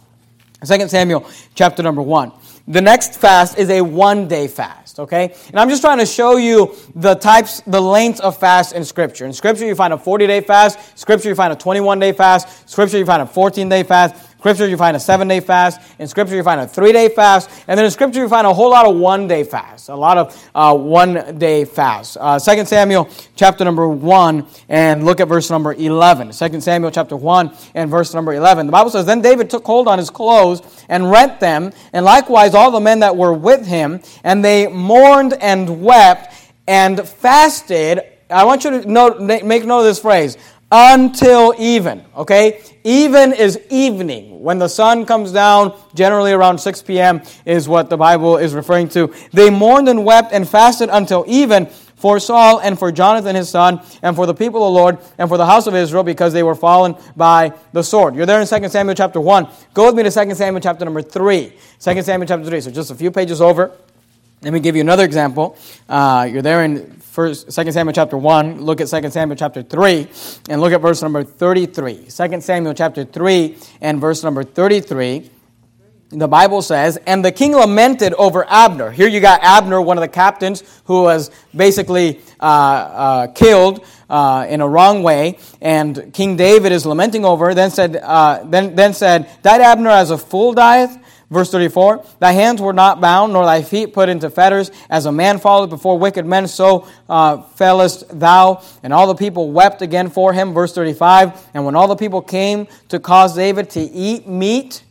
[0.67, 2.33] 2 Samuel chapter number 1.
[2.69, 4.49] The next fast is a one day
[4.99, 5.35] okay?
[5.49, 9.27] And I'm just trying to show you the types, the lengths of fast in Scripture.
[9.27, 10.99] In Scripture, you find a 40 day fast.
[10.99, 12.69] Scripture, you find a 21 day fast.
[12.69, 14.28] Scripture, you find a 14 day fast.
[14.39, 15.81] Scripture, you find a seven day fast.
[15.99, 17.51] In Scripture, you find a three day fast.
[17.67, 20.17] And then in Scripture, you find a whole lot of one day fasts, a lot
[20.17, 22.17] of uh, one day fasts.
[22.19, 26.31] Uh, 2 Samuel chapter number 1, and look at verse number 11.
[26.31, 28.67] 2 Samuel chapter 1 and verse number 11.
[28.67, 32.55] The Bible says, Then David took hold on his clothes and rent them, and likewise
[32.55, 36.33] all the men that were with him, and they mourned and wept
[36.69, 38.03] and fasted.
[38.31, 40.37] I want you to note, make note of this phrase
[40.71, 42.05] until even.
[42.17, 42.63] Okay?
[42.85, 44.43] Even is evening.
[44.43, 48.89] When the sun comes down, generally around 6 p.m., is what the Bible is referring
[48.91, 49.13] to.
[49.33, 51.67] They mourned and wept and fasted until even
[51.99, 55.29] for Saul and for Jonathan his son, and for the people of the Lord, and
[55.29, 58.15] for the house of Israel, because they were fallen by the sword.
[58.15, 59.49] You're there in 2 Samuel chapter 1.
[59.75, 61.53] Go with me to 2 Samuel chapter number 3.
[61.81, 62.61] 2 Samuel chapter 3.
[62.61, 63.73] So just a few pages over.
[64.43, 65.57] Let me give you another example.
[65.89, 68.61] Uh, you're there in First, 2 Samuel chapter 1.
[68.61, 70.07] Look at 2 Samuel chapter 3
[70.51, 72.07] and look at verse number 33.
[72.09, 75.29] 2 Samuel chapter 3 and verse number 33.
[76.11, 78.93] The Bible says, And the king lamented over Abner.
[78.93, 84.47] Here you got Abner, one of the captains, who was basically uh, uh, killed uh,
[84.49, 85.41] in a wrong way.
[85.61, 90.13] And King David is lamenting over, then said, uh, then, then said, Died Abner as
[90.13, 90.97] a fool dieth?
[91.31, 94.71] Verse 34 Thy hands were not bound, nor thy feet put into fetters.
[94.89, 98.63] As a man falleth before wicked men, so uh, fellest thou.
[98.83, 100.55] And all the people wept again for him.
[100.55, 104.83] Verse 35 And when all the people came to cause David to eat meat,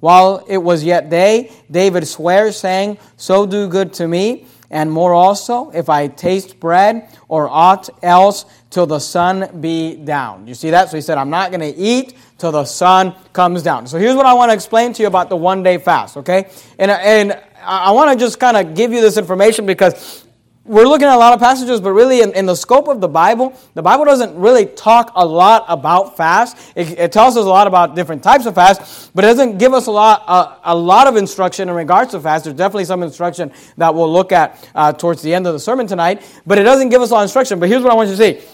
[0.00, 5.12] while it was yet day, David swears, saying, So do good to me, and more
[5.14, 10.46] also, if I taste bread or aught else till the sun be down.
[10.46, 10.90] You see that?
[10.90, 13.86] So he said, I'm not going to eat till the sun comes down.
[13.86, 16.50] So here's what I want to explain to you about the one day fast, okay?
[16.76, 20.24] And, and I want to just kind of give you this information because
[20.64, 23.06] we're looking at a lot of passages, but really, in, in, the scope of the
[23.06, 26.56] Bible, the Bible doesn't really talk a lot about fast.
[26.74, 29.72] It, it tells us a lot about different types of fast, but it doesn't give
[29.72, 32.44] us a lot, a, a lot of instruction in regards to fast.
[32.44, 35.86] There's definitely some instruction that we'll look at uh, towards the end of the sermon
[35.86, 37.60] tonight, but it doesn't give us a lot of instruction.
[37.60, 38.44] But here's what I want you to see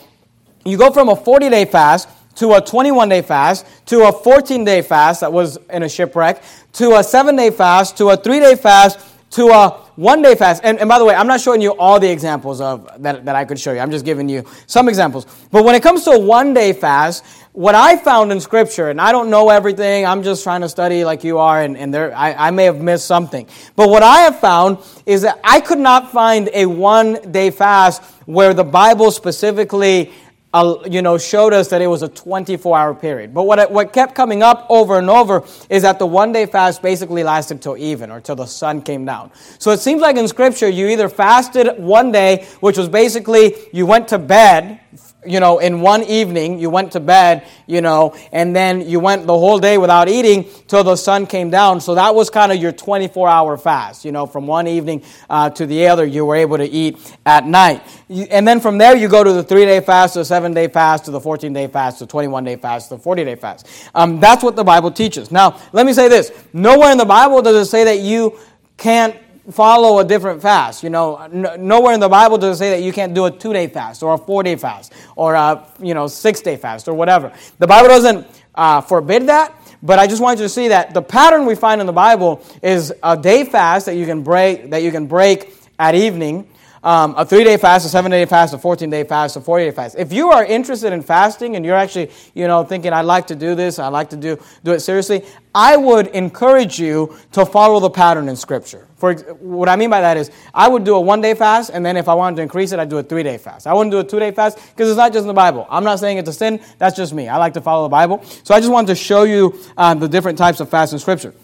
[0.67, 4.65] you go from a 40 day fast to a 21 day fast, to a 14
[4.65, 6.43] day fast that was in a shipwreck,
[6.75, 10.63] to a seven day fast, to a three day fast, to a one day fast.
[10.65, 13.35] And, and by the way, I'm not showing you all the examples of that, that
[13.35, 13.81] I could show you.
[13.81, 15.27] I'm just giving you some examples.
[15.51, 19.01] But when it comes to a one day fast, what I found in Scripture, and
[19.01, 22.15] I don't know everything, I'm just trying to study like you are, and, and there,
[22.15, 23.49] I, I may have missed something.
[23.75, 28.01] But what I have found is that I could not find a one day fast
[28.27, 30.13] where the Bible specifically
[30.55, 33.35] you know, showed us that it was a 24 hour period.
[33.35, 36.81] But what, what kept coming up over and over is that the one day fast
[36.81, 39.31] basically lasted till even or till the sun came down.
[39.59, 43.85] So it seems like in Scripture, you either fasted one day, which was basically you
[43.85, 44.81] went to bed
[45.29, 49.27] you know, in one evening, you went to bed, you know, and then you went
[49.27, 51.81] the whole day without eating till the sun came down.
[51.81, 55.51] So that was kind of your 24 hour fast, you know, from one evening uh,
[55.51, 57.83] to the other, you were able to eat at night.
[58.09, 61.05] And then from there, you go to the three day fast, the seven day fast,
[61.07, 63.67] to the 14 day fast, the 21 day fast, the 40 day fast.
[63.95, 65.31] Um, that's what the Bible teaches.
[65.31, 68.39] Now, let me say this nowhere in the Bible does it say that you
[68.77, 69.15] can't
[69.51, 70.83] follow a different fast.
[70.83, 71.27] You know,
[71.59, 74.03] nowhere in the Bible does it say that you can't do a two day fast
[74.03, 77.33] or a four day fast or a you know six day fast or whatever.
[77.59, 79.55] The Bible doesn't uh, forbid that.
[79.83, 82.43] But I just want you to see that the pattern we find in the Bible
[82.63, 86.49] is a day fast that you can break that you can break at evening,
[86.89, 89.67] um, a three day fast, a seven day fast, a 14 day fast, a 40
[89.67, 89.97] day fast.
[89.99, 93.37] If you are interested in fasting and you're actually, you know, thinking, I'd like to
[93.37, 95.23] do this, I'd like to do, do it seriously,
[95.55, 98.89] I would encourage you to follow the pattern in Scripture.
[98.97, 101.85] For what I mean by that is, I would do a one day fast, and
[101.85, 103.67] then if I wanted to increase it, I'd do a three day fast.
[103.67, 105.67] I wouldn't do a two day fast because it's not just in the Bible.
[105.69, 107.29] I'm not saying it's a sin, that's just me.
[107.29, 108.25] I like to follow the Bible.
[108.45, 111.35] So I just wanted to show you uh, the different types of fast in Scripture.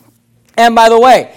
[0.56, 1.34] And by the way,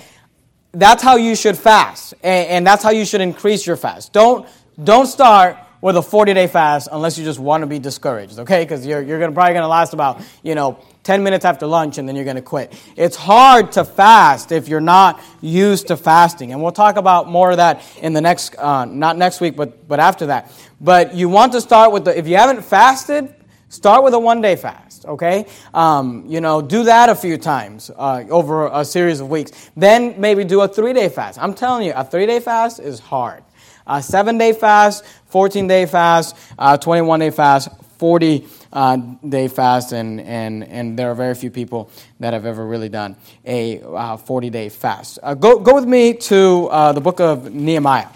[0.72, 4.14] that's how you should fast, and, and that's how you should increase your fast.
[4.14, 4.48] Don't,
[4.84, 8.64] don't start with a 40 day fast unless you just want to be discouraged, okay?
[8.64, 11.98] Because you're, you're gonna, probably going to last about, you know, 10 minutes after lunch
[11.98, 12.74] and then you're going to quit.
[12.96, 16.52] It's hard to fast if you're not used to fasting.
[16.52, 19.88] And we'll talk about more of that in the next, uh, not next week, but,
[19.88, 20.52] but after that.
[20.82, 23.34] But you want to start with the, if you haven't fasted,
[23.70, 25.46] start with a one day fast, okay?
[25.74, 29.52] Um, you know, do that a few times uh, over a series of weeks.
[29.76, 31.40] Then maybe do a three day fast.
[31.42, 33.44] I'm telling you, a three day fast is hard.
[33.86, 39.92] A seven day fast, 14 day fast, uh, 21 day fast, 40 uh, day fast,
[39.92, 44.18] and, and, and there are very few people that have ever really done a uh,
[44.18, 45.20] 40 day fast.
[45.24, 48.08] Uh, go, go with me to uh, the book of Nehemiah.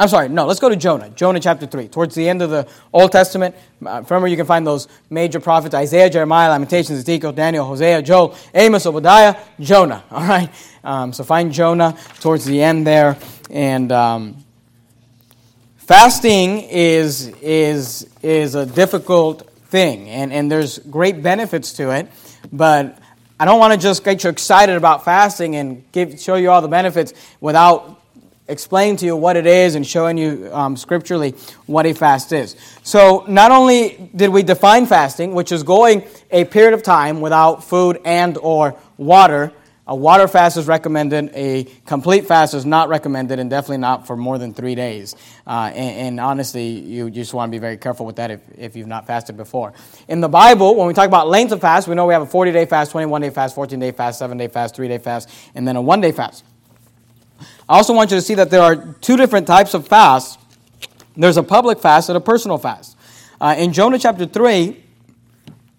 [0.00, 1.10] I'm sorry, no, let's go to Jonah.
[1.10, 1.88] Jonah chapter 3.
[1.88, 5.74] Towards the end of the Old Testament, uh, remember you can find those major prophets
[5.74, 10.04] Isaiah, Jeremiah, Lamentations, Ezekiel, Daniel, Hosea, Joel, Amos, Obadiah, Jonah.
[10.10, 10.50] All right?
[10.84, 13.16] Um, so find Jonah towards the end there.
[13.50, 13.90] And.
[13.92, 14.44] Um,
[15.88, 22.10] Fasting is, is, is a difficult thing, and, and there's great benefits to it,
[22.52, 22.98] but
[23.40, 26.60] I don't want to just get you excited about fasting and give, show you all
[26.60, 28.02] the benefits without
[28.48, 31.32] explaining to you what it is and showing you um, scripturally
[31.66, 32.56] what a fast is.
[32.82, 37.62] So, not only did we define fasting, which is going a period of time without
[37.62, 39.52] food and or water,
[39.88, 41.30] a water fast is recommended.
[41.34, 45.16] A complete fast is not recommended, and definitely not for more than three days.
[45.46, 48.76] Uh, and, and, honestly, you just want to be very careful with that if, if
[48.76, 49.72] you've not fasted before.
[50.06, 52.26] In the Bible, when we talk about length of fast, we know we have a
[52.26, 55.30] 40 day fast, 21 day fast, 14 day fast, 7 day fast, 3 day fast,
[55.54, 56.44] and then a 1 day fast.
[57.68, 60.38] I also want you to see that there are two different types of fasts
[61.18, 62.96] there's a public fast and a personal fast.
[63.40, 64.84] Uh, in Jonah chapter 3,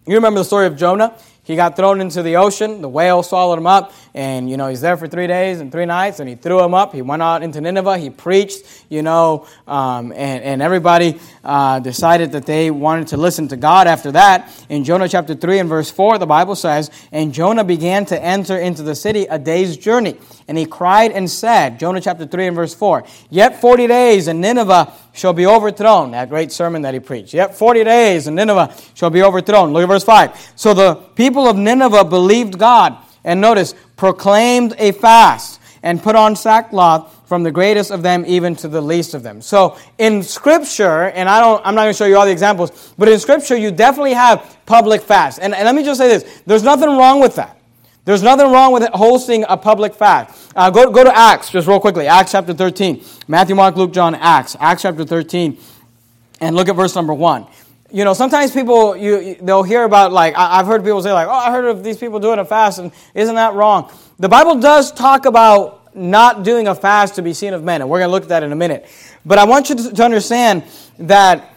[0.06, 1.16] you remember the story of Jonah?
[1.44, 2.82] He got thrown into the ocean.
[2.82, 3.94] The whale swallowed him up.
[4.20, 6.20] And, you know, he's there for three days and three nights.
[6.20, 6.94] And he threw him up.
[6.94, 8.00] He went out into Nineveh.
[8.00, 13.48] He preached, you know, um, and, and everybody uh, decided that they wanted to listen
[13.48, 14.54] to God after that.
[14.68, 18.58] In Jonah chapter 3 and verse 4, the Bible says, And Jonah began to enter
[18.58, 20.18] into the city a day's journey.
[20.50, 24.42] And he cried and said, Jonah chapter 3 and verse 4, Yet 40 days and
[24.42, 26.12] Nineveh shall be overthrown.
[26.12, 27.34] That great sermon that he preached.
[27.34, 29.72] Yet 40 days and Nineveh shall be overthrown.
[29.72, 30.52] Look at verse 5.
[30.58, 32.98] So the people of Nineveh believed God.
[33.24, 38.56] And notice, proclaimed a fast and put on sackcloth from the greatest of them even
[38.56, 39.42] to the least of them.
[39.42, 42.94] So in scripture, and I don't I'm not going to show you all the examples,
[42.98, 45.40] but in scripture you definitely have public fast.
[45.42, 47.60] And, and let me just say this, there's nothing wrong with that.
[48.06, 50.52] There's nothing wrong with hosting a public fast.
[50.56, 52.08] Uh, go, go to Acts, just real quickly.
[52.08, 53.04] Acts chapter 13.
[53.28, 54.56] Matthew, Mark, Luke, John, Acts.
[54.60, 55.58] Acts chapter 13.
[56.42, 57.46] And look at verse number 1.
[57.92, 61.32] You know, sometimes people, you, they'll hear about, like, I've heard people say, like, oh,
[61.32, 63.92] I heard of these people doing a fast, and isn't that wrong?
[64.20, 67.90] The Bible does talk about not doing a fast to be seen of men, and
[67.90, 68.86] we're going to look at that in a minute.
[69.26, 70.64] But I want you to understand
[71.00, 71.49] that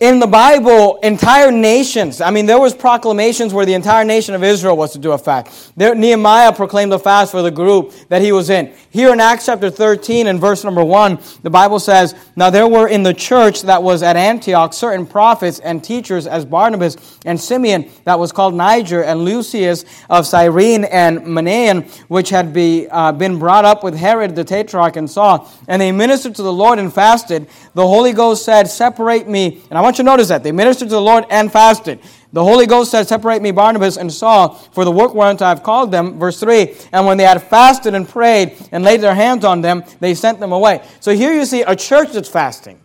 [0.00, 4.42] in the Bible, entire nations, I mean, there was proclamations where the entire nation of
[4.42, 5.76] Israel was to do a fast.
[5.76, 8.72] There, Nehemiah proclaimed a fast for the group that he was in.
[8.88, 12.88] Here in Acts chapter 13 and verse number 1, the Bible says, Now there were
[12.88, 17.90] in the church that was at Antioch certain prophets and teachers as Barnabas and Simeon
[18.04, 23.38] that was called Niger and Lucius of Cyrene and Manaen, which had be, uh, been
[23.38, 25.52] brought up with Herod the Tetrarch and Saul.
[25.68, 27.48] And they ministered to the Lord and fasted.
[27.74, 29.62] The Holy Ghost said, Separate me.
[29.68, 30.42] And I want you to notice that.
[30.42, 32.00] They ministered to the Lord and fasted.
[32.32, 35.62] The Holy Ghost said, Separate me, Barnabas and Saul, for the work whereunto I have
[35.62, 36.18] called them.
[36.18, 39.84] Verse 3 And when they had fasted and prayed and laid their hands on them,
[40.00, 40.82] they sent them away.
[41.00, 42.80] So here you see a church that's fasting.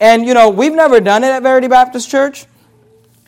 [0.00, 2.46] And, you know, we've never done it at Verity Baptist Church.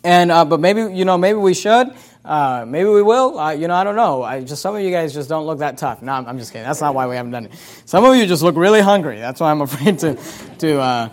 [0.05, 1.93] And, uh, but maybe, you know, maybe we should.
[2.25, 3.39] Uh, maybe we will.
[3.39, 4.23] Uh, you know, I don't know.
[4.23, 6.03] I just some of you guys just don't look that tough.
[6.03, 6.67] No, I'm, I'm, just kidding.
[6.67, 7.53] That's not why we haven't done it.
[7.87, 9.19] Some of you just look really hungry.
[9.19, 10.19] That's why I'm afraid to
[10.59, 11.09] to uh,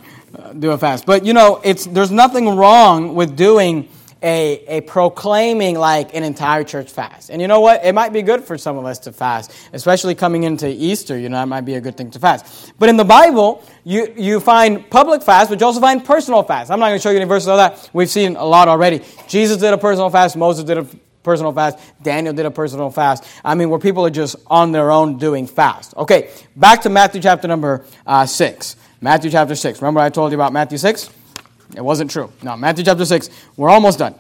[0.58, 1.06] do a fast.
[1.06, 3.90] But you know, it's there's nothing wrong with doing
[4.26, 7.30] a, a proclaiming like an entire church fast.
[7.30, 7.86] And you know what?
[7.86, 11.18] It might be good for some of us to fast, especially coming into Easter.
[11.18, 12.74] You know, it might be a good thing to fast.
[12.80, 16.72] But in the Bible, you, you find public fast, but you also find personal fast.
[16.72, 17.90] I'm not going to show you any verses of that.
[17.94, 19.02] We've seen a lot already.
[19.28, 20.36] Jesus did a personal fast.
[20.36, 20.88] Moses did a
[21.22, 21.78] personal fast.
[22.02, 23.26] Daniel did a personal fast.
[23.44, 25.96] I mean, where people are just on their own doing fast.
[25.98, 28.76] Okay, back to Matthew chapter number uh, 6.
[29.06, 29.84] Matthew chapter 6.
[29.84, 31.12] Remember I told you about Matthew 6?
[31.76, 32.34] It wasn't true.
[32.42, 33.30] No, Matthew chapter 6.
[33.56, 34.16] We're almost done.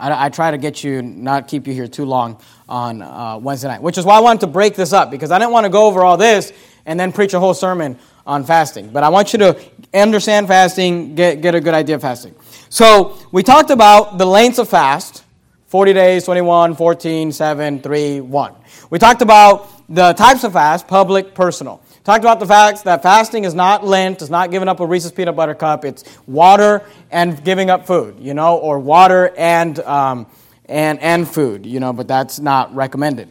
[0.00, 3.68] I, I try to get you, not keep you here too long on uh, Wednesday
[3.68, 5.70] night, which is why I wanted to break this up because I didn't want to
[5.70, 6.52] go over all this
[6.86, 8.88] and then preach a whole sermon on fasting.
[8.88, 9.60] But I want you to
[9.94, 12.34] understand fasting, get, get a good idea of fasting.
[12.70, 15.22] So we talked about the lengths of fast
[15.68, 18.54] 40 days, 21, 14, 7, 3, 1.
[18.90, 21.83] We talked about the types of fast public, personal.
[22.04, 25.10] Talked about the fact that fasting is not Lent, it's not giving up a Reese's
[25.10, 25.86] peanut butter cup.
[25.86, 30.26] It's water and giving up food, you know, or water and um,
[30.66, 31.94] and and food, you know.
[31.94, 33.30] But that's not recommended.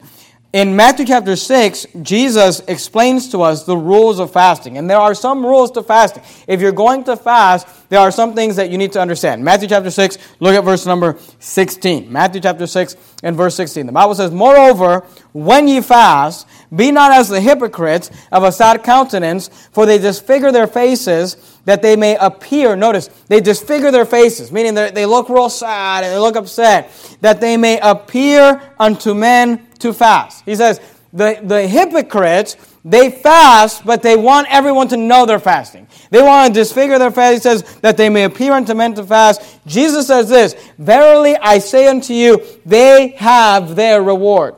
[0.54, 4.78] In Matthew chapter 6, Jesus explains to us the rules of fasting.
[4.78, 6.22] And there are some rules to fasting.
[6.48, 9.44] If you're going to fast, there are some things that you need to understand.
[9.44, 12.12] Matthew chapter 6, look at verse number 16.
[12.12, 13.88] Matthew chapter 6 and verse 16.
[13.88, 15.00] The Bible says, Moreover,
[15.32, 20.52] when ye fast, be not as the hypocrites of a sad countenance, for they disfigure
[20.52, 22.76] their faces that they may appear.
[22.76, 27.40] Notice, they disfigure their faces, meaning they look real sad and they look upset, that
[27.40, 30.44] they may appear unto men to fast.
[30.46, 30.80] He says,
[31.14, 35.88] the, the hypocrites, they fast, but they want everyone to know they're fasting.
[36.10, 37.34] They want to disfigure their fast.
[37.36, 39.60] He says that they may appear unto men to fast.
[39.66, 44.56] Jesus says this Verily I say unto you, they have their reward.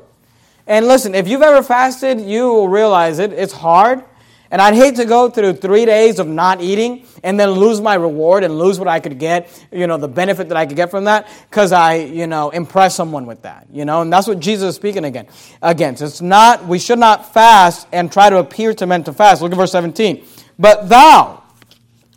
[0.67, 3.33] And listen, if you've ever fasted, you will realize it.
[3.33, 4.03] It's hard.
[4.51, 7.95] And I'd hate to go through three days of not eating and then lose my
[7.95, 10.91] reward and lose what I could get, you know, the benefit that I could get
[10.91, 14.39] from that because I, you know, impress someone with that, you know, and that's what
[14.39, 15.27] Jesus is speaking again
[15.61, 16.01] against.
[16.01, 19.41] It's not, we should not fast and try to appear to men to fast.
[19.41, 20.23] Look at verse 17.
[20.59, 21.43] But thou,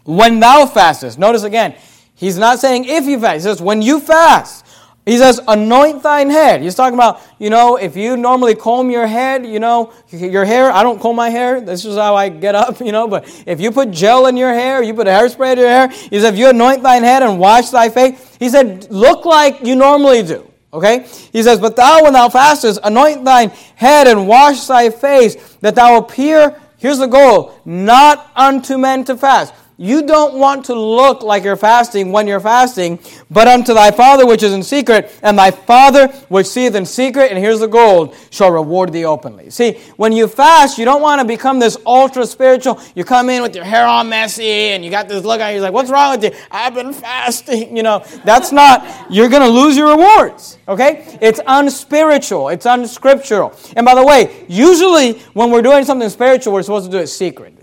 [0.04, 1.74] when thou fastest, notice again,
[2.14, 4.66] he's not saying if you fast, he says when you fast.
[5.08, 6.60] He says, anoint thine head.
[6.60, 10.70] He's talking about, you know, if you normally comb your head, you know, your hair,
[10.70, 11.62] I don't comb my hair.
[11.62, 14.52] This is how I get up, you know, but if you put gel in your
[14.52, 17.22] hair, you put a hairspray in your hair, he said, if you anoint thine head
[17.22, 20.44] and wash thy face, he said, look like you normally do.
[20.74, 21.06] Okay?
[21.32, 25.74] He says, But thou, when thou fastest, anoint thine head and wash thy face, that
[25.74, 29.54] thou appear, here's the goal, not unto men to fast.
[29.80, 32.98] You don't want to look like you're fasting when you're fasting,
[33.30, 37.30] but unto thy Father which is in secret, and thy Father which seeth in secret,
[37.30, 39.50] and here's the gold, shall reward thee openly.
[39.50, 42.80] See, when you fast, you don't want to become this ultra spiritual.
[42.96, 45.60] You come in with your hair all messy, and you got this look on you,
[45.60, 46.40] like, what's wrong with you?
[46.50, 47.68] I've been fasting.
[47.78, 50.58] You know, that's not, you're going to lose your rewards.
[50.66, 51.16] Okay?
[51.20, 52.48] It's unspiritual.
[52.48, 53.54] It's unscriptural.
[53.76, 57.06] And by the way, usually when we're doing something spiritual, we're supposed to do it
[57.06, 57.57] secret.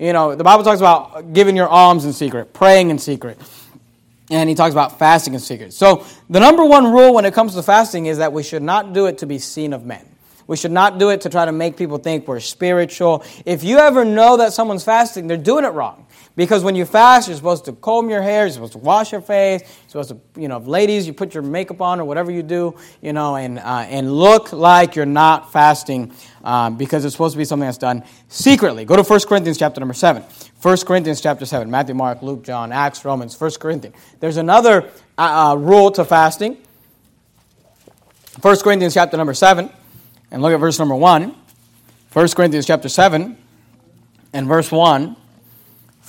[0.00, 3.38] You know, the Bible talks about giving your alms in secret, praying in secret.
[4.30, 5.74] And he talks about fasting in secret.
[5.74, 8.94] So, the number one rule when it comes to fasting is that we should not
[8.94, 10.06] do it to be seen of men.
[10.46, 13.24] We should not do it to try to make people think we're spiritual.
[13.44, 16.06] If you ever know that someone's fasting, they're doing it wrong.
[16.36, 19.20] Because when you fast, you're supposed to comb your hair, you're supposed to wash your
[19.20, 22.42] face, you're supposed to, you know, ladies, you put your makeup on or whatever you
[22.42, 26.12] do, you know, and, uh, and look like you're not fasting
[26.44, 28.84] um, because it's supposed to be something that's done secretly.
[28.84, 30.22] Go to 1 Corinthians chapter number 7.
[30.62, 31.70] 1 Corinthians chapter 7.
[31.70, 33.96] Matthew, Mark, Luke, John, Acts, Romans, 1 Corinthians.
[34.20, 36.56] There's another uh, uh, rule to fasting.
[38.40, 39.70] 1 Corinthians chapter number 7.
[40.30, 41.34] And look at verse number 1.
[42.12, 43.36] 1 Corinthians chapter 7
[44.32, 45.16] and verse 1.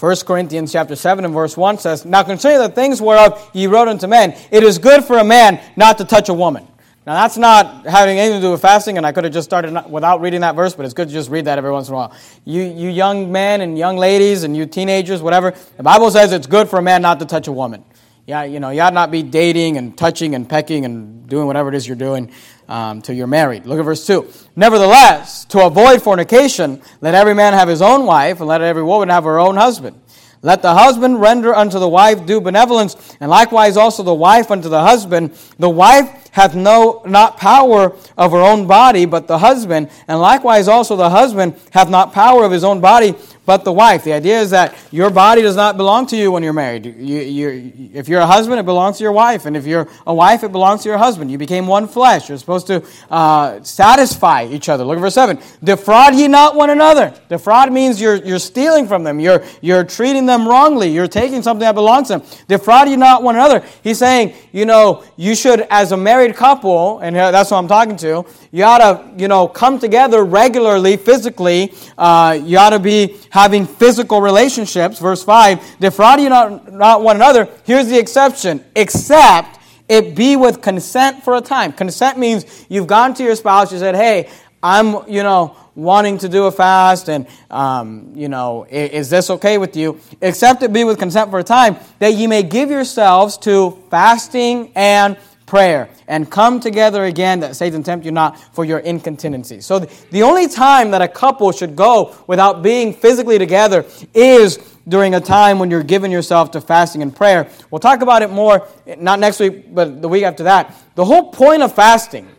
[0.01, 3.87] 1 Corinthians chapter 7 and verse 1 says, Now concerning the things whereof ye wrote
[3.87, 6.67] unto men, it is good for a man not to touch a woman.
[7.05, 9.91] Now that's not having anything to do with fasting, and I could have just started
[9.91, 11.97] without reading that verse, but it's good to just read that every once in a
[11.97, 12.15] while.
[12.45, 16.47] You, you young men and young ladies and you teenagers, whatever, the Bible says it's
[16.47, 17.85] good for a man not to touch a woman.
[18.25, 21.69] Yeah, you know, you ought not be dating and touching and pecking and doing whatever
[21.69, 22.31] it is you're doing
[22.71, 23.65] um, till you're married.
[23.65, 24.31] Look at verse 2.
[24.55, 29.09] Nevertheless, to avoid fornication, let every man have his own wife, and let every woman
[29.09, 29.99] have her own husband.
[30.41, 34.69] Let the husband render unto the wife due benevolence, and likewise also the wife unto
[34.69, 35.37] the husband.
[35.59, 40.69] The wife hath no not power of her own body, but the husband, and likewise
[40.69, 43.15] also the husband hath not power of his own body,
[43.51, 44.05] but the wife.
[44.05, 46.85] The idea is that your body does not belong to you when you're married.
[46.85, 49.45] You, you, if you're a husband, it belongs to your wife.
[49.45, 51.29] And if you're a wife, it belongs to your husband.
[51.29, 52.29] You became one flesh.
[52.29, 54.85] You're supposed to uh, satisfy each other.
[54.85, 55.37] Look at verse 7.
[55.61, 57.13] Defraud ye not one another.
[57.27, 59.19] Defraud means you're, you're stealing from them.
[59.19, 60.87] You're, you're treating them wrongly.
[60.87, 62.27] You're taking something that belongs to them.
[62.47, 63.65] Defraud ye not one another.
[63.83, 67.97] He's saying, you know, you should, as a married couple, and that's what I'm talking
[67.97, 71.73] to, you ought to, you know, come together regularly, physically.
[71.97, 74.99] Uh, you ought to be having physical relationships.
[74.99, 77.47] Verse 5 Defraud you not, not one another.
[77.63, 81.73] Here's the exception except it be with consent for a time.
[81.73, 84.29] Consent means you've gone to your spouse, you said, hey,
[84.63, 89.29] I'm, you know, wanting to do a fast, and, um, you know, is, is this
[89.29, 89.99] okay with you?
[90.21, 94.71] Except it be with consent for a time, that ye may give yourselves to fasting
[94.75, 95.17] and
[95.51, 99.59] prayer and come together again that Satan tempt you not for your incontinency.
[99.59, 103.83] So the only time that a couple should go without being physically together
[104.13, 107.49] is during a time when you're giving yourself to fasting and prayer.
[107.69, 108.65] We'll talk about it more,
[108.97, 110.73] not next week, but the week after that.
[110.95, 112.29] The whole point of fasting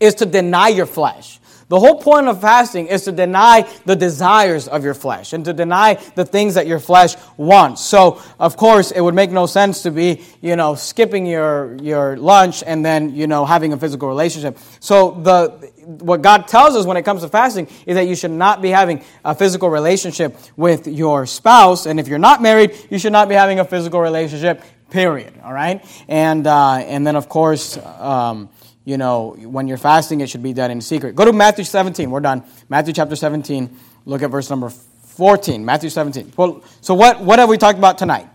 [0.00, 1.39] is to deny your flesh.
[1.70, 5.52] The whole point of fasting is to deny the desires of your flesh and to
[5.52, 7.80] deny the things that your flesh wants.
[7.80, 12.16] So, of course, it would make no sense to be, you know, skipping your, your
[12.16, 14.58] lunch and then, you know, having a physical relationship.
[14.80, 18.32] So, the, what God tells us when it comes to fasting is that you should
[18.32, 21.86] not be having a physical relationship with your spouse.
[21.86, 25.34] And if you're not married, you should not be having a physical relationship, period.
[25.44, 25.84] All right?
[26.08, 28.48] And, uh, and then, of course, um,
[28.84, 31.14] you know, when you're fasting, it should be done in secret.
[31.14, 32.10] Go to Matthew 17.
[32.10, 32.44] We're done.
[32.68, 33.76] Matthew chapter 17.
[34.06, 35.64] Look at verse number 14.
[35.64, 36.32] Matthew 17.
[36.36, 38.29] Well, so what, what have we talked about tonight?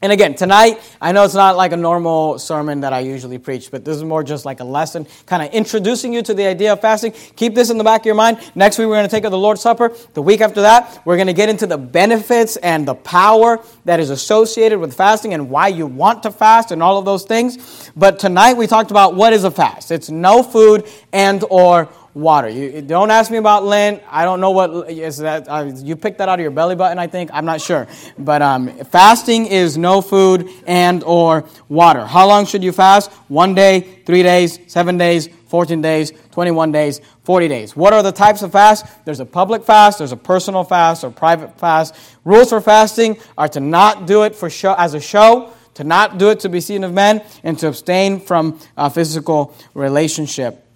[0.00, 3.68] And again, tonight, I know it's not like a normal sermon that I usually preach,
[3.72, 6.72] but this is more just like a lesson, kind of introducing you to the idea
[6.72, 7.12] of fasting.
[7.34, 8.38] Keep this in the back of your mind.
[8.54, 9.92] Next week, we're going to take up the Lord's Supper.
[10.14, 13.98] The week after that, we're going to get into the benefits and the power that
[13.98, 17.90] is associated with fasting and why you want to fast and all of those things.
[17.96, 19.90] But tonight, we talked about what is a fast.
[19.90, 21.88] It's no food and or
[22.18, 22.48] water.
[22.48, 24.02] You don't ask me about Lent.
[24.10, 25.48] I don't know what is that.
[25.48, 27.30] Uh, you picked that out of your belly button, I think.
[27.32, 27.86] I'm not sure.
[28.18, 32.04] But um, fasting is no food and or water.
[32.04, 33.12] How long should you fast?
[33.28, 37.76] One day, three days, seven days, 14 days, 21 days, 40 days.
[37.76, 38.84] What are the types of fast?
[39.04, 41.94] There's a public fast, there's a personal fast, or private fast.
[42.24, 46.18] Rules for fasting are to not do it for show, as a show, to not
[46.18, 50.67] do it to be seen of men, and to abstain from a physical relationship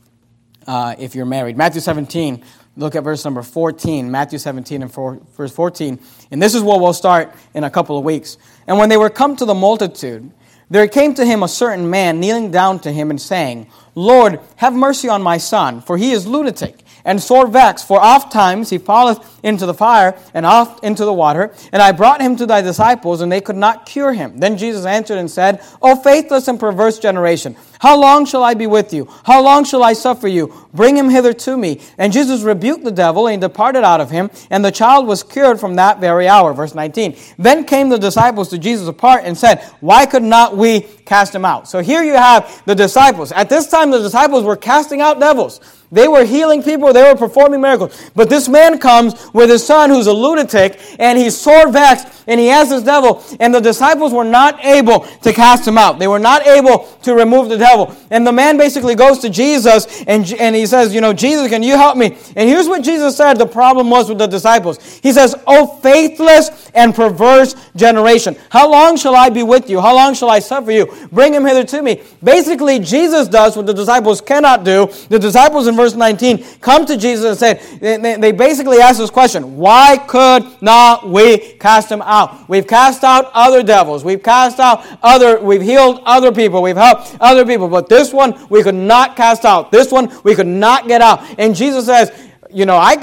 [0.66, 1.56] uh, if you're married.
[1.56, 2.44] Matthew 17,
[2.76, 4.10] look at verse number 14.
[4.10, 5.98] Matthew 17 and four, verse 14.
[6.30, 8.38] And this is what we'll start in a couple of weeks.
[8.66, 10.30] And when they were come to the multitude,
[10.70, 14.72] there came to him a certain man kneeling down to him and saying, Lord, have
[14.72, 18.78] mercy on my son, for he is lunatic and sore vexed, for oft times he
[18.78, 21.52] falleth into the fire and oft into the water.
[21.72, 24.38] And I brought him to thy disciples, and they could not cure him.
[24.38, 28.68] Then Jesus answered and said, O faithless and perverse generation, how long shall I be
[28.68, 29.08] with you?
[29.24, 30.54] How long shall I suffer you?
[30.72, 31.80] Bring him hither to me.
[31.98, 35.58] And Jesus rebuked the devil, and departed out of him, and the child was cured
[35.58, 36.54] from that very hour.
[36.54, 37.16] Verse 19.
[37.38, 41.44] Then came the disciples to Jesus apart and said, Why could not we cast him
[41.44, 41.68] out?
[41.68, 43.32] So here you have the disciples.
[43.32, 45.58] At this time, the disciples were casting out devils.
[45.92, 48.10] They were healing people, they were performing miracles.
[48.16, 52.40] But this man comes with his son who's a lunatic, and he's sore vexed, and
[52.40, 55.98] he has this devil, and the disciples were not able to cast him out.
[55.98, 57.71] They were not able to remove the devil.
[58.10, 61.62] And the man basically goes to Jesus, and, and he says, You know, Jesus, can
[61.62, 62.16] you help me?
[62.36, 64.78] And here's what Jesus said the problem was with the disciples.
[64.98, 69.80] He says, Oh, faithless and perverse generation, how long shall I be with you?
[69.80, 70.92] How long shall I suffer you?
[71.10, 72.02] Bring him hither to me.
[72.22, 74.90] Basically, Jesus does what the disciples cannot do.
[75.08, 79.56] The disciples in verse 19 come to Jesus and say, they basically ask this question
[79.56, 82.48] Why could not we cast him out?
[82.48, 84.04] We've cast out other devils.
[84.04, 86.62] We've cast out other, we've healed other people.
[86.62, 87.61] We've helped other people.
[87.68, 89.70] But this one we could not cast out.
[89.70, 91.22] This one we could not get out.
[91.38, 92.12] And Jesus says,
[92.50, 92.94] you know, I,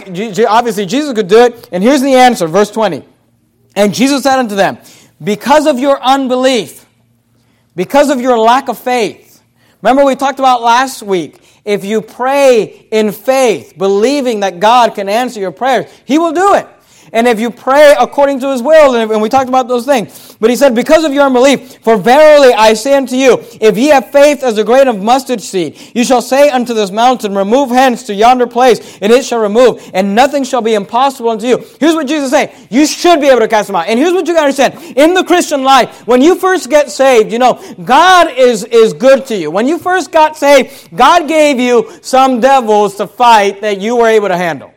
[0.48, 1.70] obviously Jesus could do it.
[1.72, 3.04] And here's the answer, verse 20.
[3.76, 4.78] And Jesus said unto them,
[5.24, 6.86] Because of your unbelief,
[7.76, 9.42] because of your lack of faith.
[9.82, 15.08] Remember, we talked about last week if you pray in faith, believing that God can
[15.08, 16.68] answer your prayers, He will do it.
[17.14, 20.38] And if you pray according to his will, and we talked about those things.
[20.40, 23.88] But he said, Because of your unbelief, for verily I say unto you, if ye
[23.88, 27.70] have faith as a grain of mustard seed, you shall say unto this mountain, Remove
[27.70, 31.58] hence to yonder place, and it shall remove, and nothing shall be impossible unto you.
[31.80, 32.50] Here's what Jesus is saying.
[32.70, 33.88] You should be able to cast them out.
[33.88, 34.98] And here's what you gotta understand.
[34.98, 39.26] In the Christian life, when you first get saved, you know, God is, is good
[39.28, 39.52] to you.
[39.52, 44.08] When you first got saved, God gave you some devils to fight that you were
[44.08, 44.74] able to handle.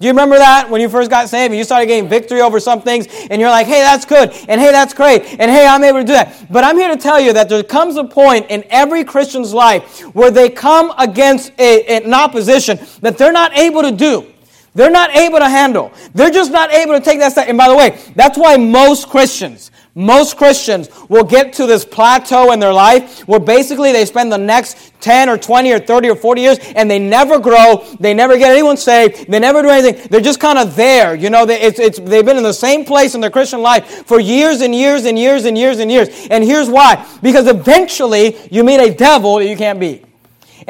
[0.00, 2.58] Do you remember that when you first got saved and you started getting victory over
[2.58, 5.84] some things and you're like, hey, that's good, and hey, that's great, and hey, I'm
[5.84, 6.46] able to do that.
[6.50, 10.00] But I'm here to tell you that there comes a point in every Christian's life
[10.14, 14.26] where they come against a, an opposition that they're not able to do.
[14.74, 15.92] They're not able to handle.
[16.14, 17.48] They're just not able to take that step.
[17.48, 19.70] And by the way, that's why most Christians,
[20.00, 24.38] most Christians will get to this plateau in their life where basically they spend the
[24.38, 27.84] next 10 or 20 or 30 or 40 years and they never grow.
[28.00, 29.30] They never get anyone saved.
[29.30, 30.08] They never do anything.
[30.08, 31.14] They're just kind of there.
[31.14, 34.18] You know, it's, it's, they've been in the same place in their Christian life for
[34.18, 36.08] years and years and years and years and years.
[36.30, 37.06] And here's why.
[37.22, 40.04] Because eventually you meet a devil that you can't beat.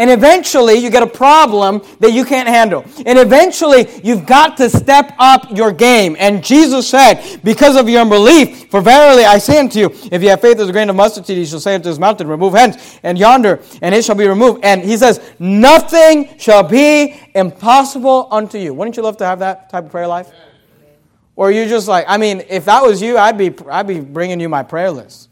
[0.01, 2.87] And eventually you get a problem that you can't handle.
[3.05, 6.17] And eventually you've got to step up your game.
[6.19, 10.31] And Jesus said, because of your unbelief, for verily I say unto you, if you
[10.31, 12.55] have faith as a grain of mustard seed, you shall say unto this mountain, remove
[12.55, 14.65] hence and yonder, and it shall be removed.
[14.65, 18.73] And he says, nothing shall be impossible unto you.
[18.73, 20.31] Wouldn't you love to have that type of prayer life?
[21.37, 24.41] Or you just like, I mean, if that was you, I'd be, I'd be bringing
[24.41, 25.30] you my prayer list.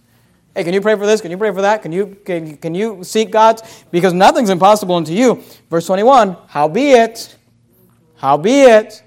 [0.59, 1.21] Hey, can you pray for this?
[1.21, 1.83] Can you pray for that?
[1.83, 3.85] Can you, can, can you seek God's?
[3.93, 5.41] Because nothing's impossible unto you.
[5.71, 7.37] Verse 21, howbeit,
[8.17, 9.05] Howbeit,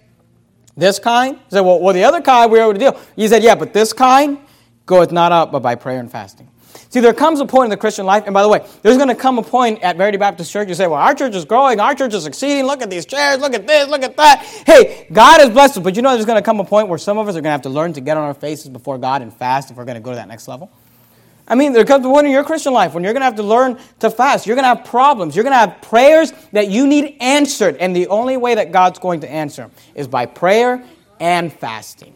[0.77, 3.01] this kind, he said, well, well, the other kind we are able to deal.
[3.17, 4.37] He said, yeah, but this kind
[4.85, 6.47] goeth not up but by prayer and fasting.
[6.89, 9.09] See, there comes a point in the Christian life, and by the way, there's going
[9.09, 10.69] to come a point at Verity Baptist Church.
[10.69, 12.65] You say, well, our church is growing, our church is succeeding.
[12.65, 14.45] Look at these chairs, look at this, look at that.
[14.65, 16.97] Hey, God has blessed us, but you know there's going to come a point where
[16.97, 18.97] some of us are going to have to learn to get on our faces before
[18.97, 20.71] God and fast if we're going to go to that next level.
[21.51, 23.35] I mean, there comes a point in your Christian life when you're going to have
[23.35, 24.47] to learn to fast.
[24.47, 25.35] You're going to have problems.
[25.35, 27.75] You're going to have prayers that you need answered.
[27.75, 30.81] And the only way that God's going to answer them is by prayer
[31.19, 32.13] and fasting.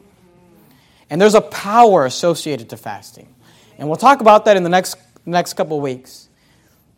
[1.09, 3.27] And there's a power associated to fasting.
[3.77, 6.29] And we'll talk about that in the next, next couple weeks.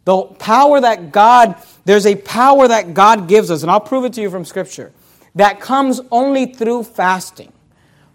[0.05, 4.13] The power that God, there's a power that God gives us, and I'll prove it
[4.13, 4.93] to you from Scripture,
[5.33, 7.51] that comes only through fasting.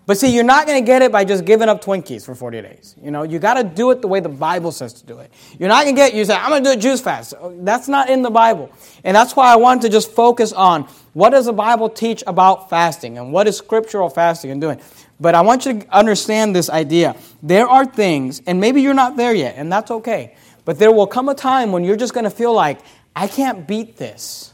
[0.05, 2.61] But see, you're not going to get it by just giving up Twinkies for 40
[2.61, 2.96] days.
[3.00, 5.32] You know, you got to do it the way the Bible says to do it.
[5.59, 7.34] You're not going to get, you say, I'm going to do a juice fast.
[7.59, 8.70] That's not in the Bible.
[9.05, 12.68] And that's why I want to just focus on what does the Bible teach about
[12.68, 14.80] fasting and what is scriptural fasting and doing.
[15.20, 17.14] But I want you to understand this idea.
[17.40, 20.34] There are things, and maybe you're not there yet, and that's okay.
[20.64, 22.80] But there will come a time when you're just going to feel like,
[23.14, 24.51] I can't beat this.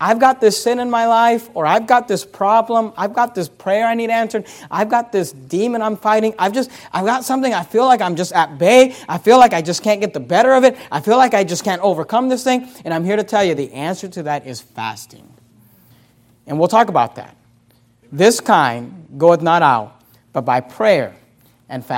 [0.00, 3.50] I've got this sin in my life, or I've got this problem, I've got this
[3.50, 7.52] prayer I need answered, I've got this demon I'm fighting, I've just, I've got something
[7.52, 10.20] I feel like I'm just at bay, I feel like I just can't get the
[10.20, 13.16] better of it, I feel like I just can't overcome this thing, and I'm here
[13.16, 15.28] to tell you the answer to that is fasting.
[16.46, 17.36] And we'll talk about that.
[18.10, 20.00] This kind goeth not out,
[20.32, 21.14] but by prayer
[21.68, 21.88] and fasting.